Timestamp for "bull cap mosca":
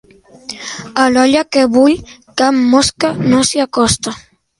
1.75-3.13